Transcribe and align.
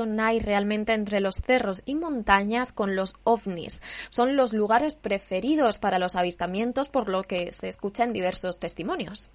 hay 0.00 0.40
realmente 0.40 0.92
entre 0.92 1.20
los 1.20 1.36
cerros 1.36 1.82
y 1.84 1.94
montañas 1.94 2.72
con 2.72 2.96
los 2.96 3.14
ovnis. 3.24 3.82
Son 4.08 4.36
los 4.36 4.52
lugares 4.52 4.94
preferidos 4.94 5.78
para 5.78 5.98
los 5.98 6.16
avistamientos, 6.16 6.88
por 6.88 7.08
lo 7.08 7.22
que 7.22 7.52
se 7.52 7.68
escucha 7.68 8.04
en 8.04 8.12
diversos 8.12 8.58
testimonios. 8.58 9.30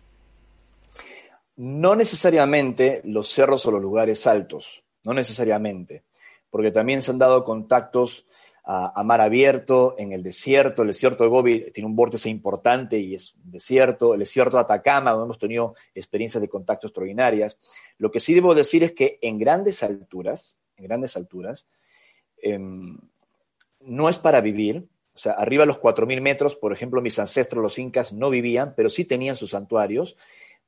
No 1.56 1.96
necesariamente 1.96 3.02
los 3.04 3.28
cerros 3.28 3.66
o 3.66 3.72
los 3.72 3.82
lugares 3.82 4.26
altos, 4.26 4.84
no 5.04 5.14
necesariamente, 5.14 6.04
porque 6.50 6.72
también 6.72 7.02
se 7.02 7.12
han 7.12 7.20
dado 7.20 7.44
contactos 7.44 8.26
a, 8.64 9.04
mar 9.04 9.22
abierto, 9.22 9.96
en 9.98 10.12
el 10.12 10.22
desierto. 10.22 10.82
El 10.82 10.90
desierto 10.90 11.24
de 11.24 11.30
Gobi 11.30 11.72
tiene 11.72 11.88
un 11.88 11.96
vórtice 11.96 12.30
importante 12.30 13.00
y 13.00 13.16
es 13.16 13.34
desierto. 13.44 14.14
El 14.14 14.20
desierto 14.20 14.58
de 14.58 14.62
Atacama, 14.62 15.12
donde 15.12 15.26
hemos 15.26 15.40
tenido 15.40 15.76
experiencias 15.96 16.42
de 16.42 16.50
contacto 16.50 16.88
extraordinarias. 16.88 17.58
Lo 17.98 18.12
que 18.12 18.20
sí 18.20 18.34
debo 18.34 18.54
decir 18.54 18.84
es 18.84 18.92
que 18.92 19.18
en 19.22 19.40
grandes 19.40 19.82
alturas, 19.84 20.58
en 20.78 20.86
grandes 20.86 21.18
alturas, 21.18 21.68
em, 22.38 22.98
no 23.82 24.10
es 24.10 24.20
para 24.20 24.42
vivir. 24.42 24.88
O 25.14 25.18
sea, 25.18 25.34
arriba 25.34 25.64
de 25.64 25.68
los 25.68 25.80
4.000 25.80 26.22
metros, 26.22 26.56
por 26.56 26.72
ejemplo, 26.72 27.02
mis 27.02 27.20
ancestros, 27.20 27.62
los 27.62 27.78
incas, 27.80 28.14
no 28.14 28.30
vivían, 28.30 28.74
pero 28.76 28.90
sí 28.90 29.06
tenían 29.06 29.36
sus 29.36 29.52
santuarios 29.52 30.16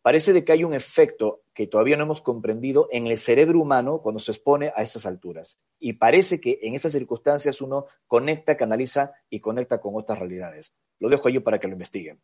parece 0.03 0.34
de 0.34 0.43
que 0.45 0.52
hay 0.52 0.63
un 0.63 0.75
efecto 0.75 1.41
que 1.55 1.66
todavía 1.66 1.98
no 1.98 2.03
hemos 2.03 2.21
comprendido 2.21 2.88
en 2.91 3.07
el 3.07 3.17
cerebro 3.17 3.59
humano 3.59 4.02
cuando 4.03 4.20
se 4.20 4.34
expone 4.34 4.71
a 4.76 4.84
esas 4.84 5.07
alturas. 5.07 5.59
Y 5.79 5.93
parece 5.93 6.39
que 6.39 6.59
en 6.62 6.76
esas 6.76 6.91
circunstancias 6.91 7.62
uno 7.62 7.88
conecta, 8.05 8.57
canaliza 8.57 9.13
y 9.29 9.39
conecta 9.39 9.79
con 9.79 9.95
otras 9.95 10.20
realidades. 10.20 10.73
Lo 10.99 11.10
dejo 11.10 11.29
yo 11.29 11.43
para 11.43 11.60
que 11.60 11.68
lo 11.68 11.73
investiguen. 11.73 12.21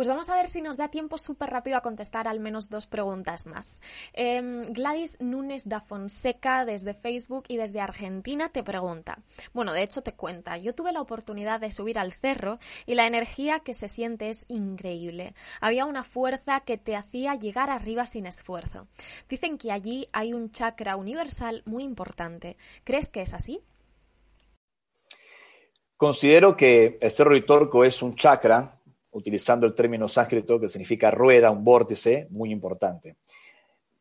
Pues 0.00 0.08
vamos 0.08 0.30
a 0.30 0.34
ver 0.34 0.48
si 0.48 0.62
nos 0.62 0.78
da 0.78 0.88
tiempo 0.88 1.18
súper 1.18 1.50
rápido 1.50 1.76
a 1.76 1.82
contestar 1.82 2.26
al 2.26 2.40
menos 2.40 2.70
dos 2.70 2.86
preguntas 2.86 3.44
más. 3.44 3.82
Em, 4.14 4.64
Gladys 4.72 5.18
Núñez 5.20 5.68
da 5.68 5.82
Fonseca 5.82 6.64
desde 6.64 6.94
Facebook 6.94 7.44
y 7.48 7.58
desde 7.58 7.82
Argentina 7.82 8.48
te 8.48 8.62
pregunta. 8.62 9.18
Bueno, 9.52 9.74
de 9.74 9.82
hecho 9.82 10.00
te 10.00 10.14
cuenta, 10.14 10.56
yo 10.56 10.74
tuve 10.74 10.92
la 10.92 11.02
oportunidad 11.02 11.60
de 11.60 11.70
subir 11.70 11.98
al 11.98 12.14
cerro 12.14 12.58
y 12.86 12.94
la 12.94 13.06
energía 13.06 13.60
que 13.60 13.74
se 13.74 13.88
siente 13.88 14.30
es 14.30 14.46
increíble. 14.48 15.34
Había 15.60 15.84
una 15.84 16.02
fuerza 16.02 16.60
que 16.60 16.78
te 16.78 16.96
hacía 16.96 17.34
llegar 17.34 17.68
arriba 17.68 18.06
sin 18.06 18.24
esfuerzo. 18.24 18.86
Dicen 19.28 19.58
que 19.58 19.70
allí 19.70 20.08
hay 20.14 20.32
un 20.32 20.50
chakra 20.50 20.96
universal 20.96 21.62
muy 21.66 21.82
importante. 21.82 22.56
¿Crees 22.84 23.10
que 23.10 23.20
es 23.20 23.34
así? 23.34 23.60
Considero 25.98 26.56
que 26.56 26.96
el 27.02 27.10
Cerro 27.10 27.32
Ritorco 27.32 27.84
es 27.84 28.00
un 28.00 28.16
chakra 28.16 28.79
utilizando 29.12 29.66
el 29.66 29.74
término 29.74 30.08
sánscrito 30.08 30.60
que 30.60 30.68
significa 30.68 31.10
rueda, 31.10 31.50
un 31.50 31.64
vórtice, 31.64 32.26
muy 32.30 32.50
importante. 32.50 33.16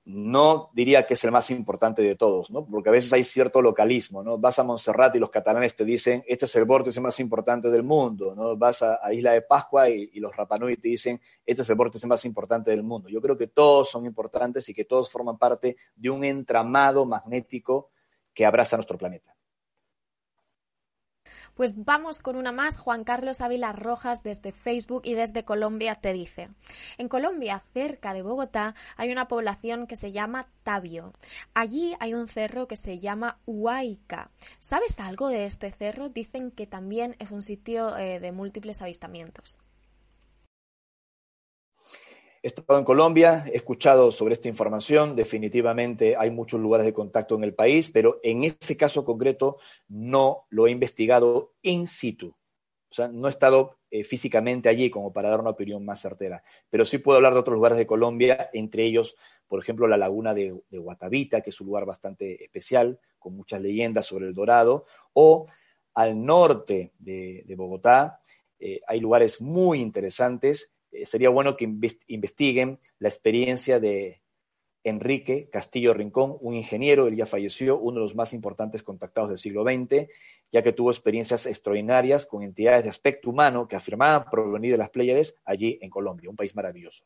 No 0.06 0.72
diría 0.74 1.06
que 1.06 1.14
es 1.14 1.24
el 1.24 1.32
más 1.32 1.52
importante 1.52 2.02
de 2.02 2.16
todos, 2.16 2.50
¿no? 2.50 2.66
porque 2.66 2.90
a 2.90 2.92
veces 2.92 3.14
hay 3.14 3.24
cierto 3.24 3.62
localismo. 3.62 4.24
¿no? 4.24 4.40
Vas 4.40 4.58
a 4.58 4.64
Montserrat 4.64 5.16
y 5.16 5.20
los 5.20 5.30
catalanes 5.30 5.76
te 5.76 5.86
dicen, 5.86 6.24
este 6.28 6.46
es 6.46 6.56
el 6.56 6.66
vórtice 6.66 7.00
más 7.00 7.20
importante 7.20 7.70
del 7.70 7.84
mundo. 7.84 8.34
¿no? 8.36 8.58
Vas 8.58 8.82
a, 8.82 9.00
Isla 9.14 9.34
de 9.34 9.44
Pascua 9.44 9.90
y, 9.90 10.20
los 10.20 10.36
Rapanui 10.36 10.78
te 10.78 10.88
dicen, 10.88 11.22
este 11.46 11.62
es 11.62 11.70
el 11.70 11.76
vórtice 11.76 12.08
más 12.08 12.26
importante 12.26 12.72
del 12.72 12.82
mundo. 12.82 13.08
Yo 13.10 13.22
creo 13.22 13.38
que 13.38 13.48
todos 13.48 13.90
son 13.90 14.06
importantes 14.06 14.68
y 14.70 14.74
que 14.74 14.86
todos 14.86 15.12
forman 15.12 15.38
parte 15.38 15.76
de 15.96 16.10
un 16.10 16.24
entramado 16.24 17.06
magnético 17.06 17.92
que 18.34 18.46
abraza 18.46 18.78
nuestro 18.78 18.98
planeta. 18.98 19.36
Pues 21.56 21.84
vamos 21.86 22.20
con 22.20 22.36
una 22.36 22.52
más. 22.52 22.78
Juan 22.78 23.04
Carlos 23.04 23.42
Ávila 23.42 23.72
Rojas 23.72 24.24
desde 24.24 24.52
Facebook 24.52 25.02
y 25.06 25.14
desde 25.14 25.46
Colombia 25.46 25.96
te 25.96 26.14
dice. 26.14 26.50
En 26.98 27.08
Colombia, 27.08 27.60
cerca 27.74 28.14
de 28.14 28.22
Bogotá, 28.22 28.76
hay 28.98 29.12
una 29.12 29.28
población 29.28 29.88
que 29.88 29.96
se 29.96 30.12
llama 30.12 30.48
Tabio. 30.64 31.14
Allí 31.54 31.96
hay 32.00 32.14
un 32.14 32.28
cerro 32.28 32.68
que 32.68 32.76
se 32.76 32.98
llama 32.98 33.40
Huayca. 33.46 34.32
¿Sabes 34.60 35.00
algo 35.00 35.30
de 35.30 35.46
este 35.46 35.72
cerro? 35.72 36.10
Dicen 36.10 36.52
que 36.52 36.68
también 36.68 37.16
es 37.20 37.32
un 37.32 37.42
sitio 37.42 37.98
eh, 37.98 38.20
de 38.20 38.32
múltiples 38.32 38.82
avistamientos. 38.82 39.60
He 42.42 42.48
estado 42.48 42.80
en 42.80 42.86
Colombia, 42.86 43.44
he 43.52 43.58
escuchado 43.58 44.14
sobre 44.14 44.34
esta 44.34 44.48
información, 44.48 45.14
definitivamente 45.14 46.16
hay 46.16 46.32
muchos 46.32 46.62
lugares 46.62 46.86
de 46.86 46.94
contacto 46.94 47.36
en 47.36 47.44
el 47.44 47.54
país, 47.54 47.92
pero 47.92 48.22
en 48.24 48.46
ese 48.46 48.78
caso 48.78 49.04
concreto 49.04 49.58
no 49.90 50.46
lo 50.50 50.66
he 50.66 50.72
investigado 50.72 51.52
in 51.62 51.86
situ. 51.86 52.30
O 52.90 52.96
sea, 52.96 53.10
no 53.10 53.28
he 53.28 53.30
estado 53.30 53.78
eh, 53.92 54.06
físicamente 54.06 54.70
allí 54.70 54.90
como 54.90 55.12
para 55.12 55.30
dar 55.30 55.42
una 55.42 55.50
opinión 55.50 55.84
más 55.84 56.02
certera, 56.02 56.42
pero 56.70 56.86
sí 56.86 57.00
puedo 57.00 57.18
hablar 57.18 57.34
de 57.34 57.40
otros 57.42 57.56
lugares 57.56 57.78
de 57.78 57.86
Colombia, 57.86 58.50
entre 58.54 58.86
ellos, 58.86 59.18
por 59.46 59.62
ejemplo, 59.62 59.86
la 59.90 59.98
laguna 59.98 60.34
de, 60.34 60.58
Guatavita, 60.72 61.42
que 61.42 61.50
es 61.50 61.60
un 61.60 61.68
lugar 61.68 61.86
bastante 61.86 62.42
especial, 62.42 63.02
con 63.18 63.36
muchas 63.36 63.60
leyendas 63.60 64.06
sobre 64.06 64.28
el 64.28 64.34
dorado, 64.34 64.86
o 65.12 65.46
al 65.94 66.26
norte 66.26 66.94
de, 67.00 67.54
Bogotá, 67.58 68.22
eh, 68.60 68.80
hay 68.88 69.02
lugares 69.02 69.42
muy 69.42 69.82
interesantes 69.82 70.72
sería 71.06 71.30
bueno 71.30 71.58
que 71.58 71.66
investiguen 72.08 72.80
la 73.00 73.10
experiencia 73.10 73.80
de 73.80 74.22
Enrique 74.84 75.50
Castillo 75.52 75.94
Rincón, 75.94 76.38
un 76.40 76.56
ingeniero, 76.56 77.08
él 77.08 77.16
ya 77.16 77.26
falleció, 77.26 77.78
uno 77.78 77.96
de 77.96 78.04
los 78.04 78.16
más 78.16 78.34
importantes 78.34 78.84
contactados 78.84 79.30
del 79.30 79.40
siglo 79.40 79.64
XX, 79.64 80.08
ya 80.52 80.62
que 80.62 80.72
tuvo 80.72 80.90
experiencias 80.92 81.46
extraordinarias 81.46 82.26
con 82.26 82.44
entidades 82.44 82.84
de 82.84 82.90
aspecto 82.90 83.30
humano 83.30 83.68
que 83.68 83.76
afirmaban 83.76 84.26
provenir 84.30 84.72
de 84.72 84.78
las 84.78 84.90
Pléyades 84.90 85.36
allí 85.46 85.78
en 85.82 85.90
Colombia, 85.90 86.30
un 86.30 86.36
país 86.36 86.56
maravilloso. 86.56 87.04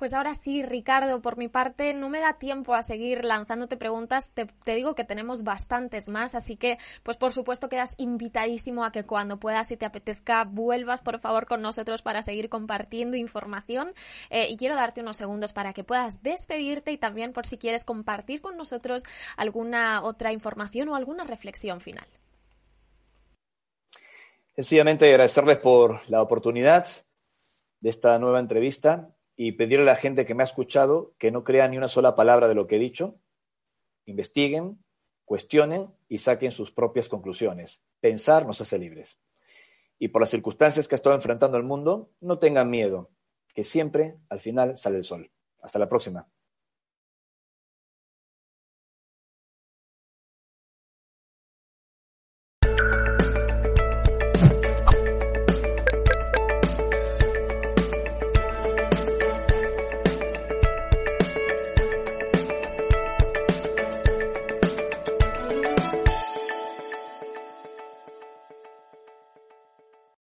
Pues 0.00 0.14
ahora 0.14 0.32
sí, 0.32 0.62
Ricardo, 0.62 1.20
por 1.20 1.36
mi 1.36 1.48
parte 1.48 1.92
no 1.92 2.08
me 2.08 2.20
da 2.20 2.38
tiempo 2.38 2.72
a 2.72 2.82
seguir 2.82 3.22
lanzándote 3.22 3.76
preguntas. 3.76 4.32
Te, 4.32 4.46
digo 4.74 4.94
que 4.94 5.04
tenemos 5.04 5.44
bastantes 5.44 6.08
más, 6.08 6.34
así 6.34 6.56
que, 6.56 6.78
pues 7.02 7.18
por 7.18 7.34
supuesto 7.34 7.68
quedas 7.68 7.92
invitadísimo 7.98 8.86
a 8.86 8.92
que 8.92 9.04
cuando 9.04 9.38
puedas 9.38 9.70
y 9.72 9.76
te 9.76 9.84
apetezca 9.84 10.44
vuelvas, 10.44 11.02
por 11.02 11.18
favor, 11.18 11.44
con 11.44 11.60
nosotros 11.60 12.00
para 12.00 12.22
seguir 12.22 12.48
compartiendo 12.48 13.18
información. 13.18 13.92
Eh, 14.30 14.48
y 14.48 14.56
quiero 14.56 14.74
darte 14.74 15.02
unos 15.02 15.18
segundos 15.18 15.52
para 15.52 15.74
que 15.74 15.84
puedas 15.84 16.22
despedirte 16.22 16.92
y 16.92 16.96
también 16.96 17.34
por 17.34 17.44
si 17.44 17.58
quieres 17.58 17.84
compartir 17.84 18.40
con 18.40 18.56
nosotros 18.56 19.02
alguna 19.36 20.02
otra 20.02 20.32
información 20.32 20.88
o 20.88 20.96
alguna 20.96 21.24
reflexión 21.24 21.82
final. 21.82 22.06
Sencillamente 24.56 25.10
agradecerles 25.10 25.58
por 25.58 26.00
la 26.08 26.22
oportunidad 26.22 26.88
de 27.80 27.90
esta 27.90 28.18
nueva 28.18 28.40
entrevista 28.40 29.14
y 29.42 29.52
pedirle 29.52 29.84
a 29.84 29.94
la 29.94 29.96
gente 29.96 30.26
que 30.26 30.34
me 30.34 30.42
ha 30.42 30.44
escuchado 30.44 31.14
que 31.16 31.30
no 31.30 31.44
crea 31.44 31.66
ni 31.66 31.78
una 31.78 31.88
sola 31.88 32.14
palabra 32.14 32.46
de 32.46 32.54
lo 32.54 32.66
que 32.66 32.76
he 32.76 32.78
dicho, 32.78 33.18
investiguen, 34.04 34.84
cuestionen 35.24 35.88
y 36.10 36.18
saquen 36.18 36.52
sus 36.52 36.72
propias 36.72 37.08
conclusiones. 37.08 37.82
Pensar 38.00 38.44
nos 38.44 38.60
hace 38.60 38.78
libres. 38.78 39.18
Y 39.98 40.08
por 40.08 40.20
las 40.20 40.28
circunstancias 40.28 40.86
que 40.86 40.94
ha 40.94 40.96
estado 40.96 41.16
enfrentando 41.16 41.56
el 41.56 41.62
mundo, 41.62 42.10
no 42.20 42.38
tengan 42.38 42.68
miedo, 42.68 43.08
que 43.54 43.64
siempre 43.64 44.18
al 44.28 44.40
final 44.40 44.76
sale 44.76 44.98
el 44.98 45.04
sol. 45.04 45.30
Hasta 45.62 45.78
la 45.78 45.88
próxima. 45.88 46.28